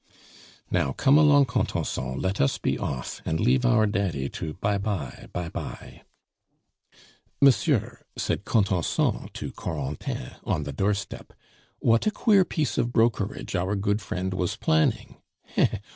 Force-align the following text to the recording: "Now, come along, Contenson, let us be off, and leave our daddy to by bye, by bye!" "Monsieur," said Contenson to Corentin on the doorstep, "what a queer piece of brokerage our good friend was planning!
"Now, 0.71 0.93
come 0.93 1.19
along, 1.19 1.45
Contenson, 1.45 2.19
let 2.19 2.41
us 2.41 2.57
be 2.57 2.75
off, 2.75 3.21
and 3.23 3.39
leave 3.39 3.63
our 3.67 3.85
daddy 3.85 4.29
to 4.29 4.55
by 4.55 4.79
bye, 4.79 5.27
by 5.31 5.47
bye!" 5.47 6.01
"Monsieur," 7.39 8.01
said 8.17 8.43
Contenson 8.43 9.29
to 9.33 9.51
Corentin 9.51 10.37
on 10.43 10.63
the 10.63 10.73
doorstep, 10.73 11.33
"what 11.77 12.07
a 12.07 12.09
queer 12.09 12.43
piece 12.43 12.79
of 12.79 12.91
brokerage 12.91 13.55
our 13.55 13.75
good 13.75 14.01
friend 14.01 14.33
was 14.33 14.55
planning! 14.55 15.17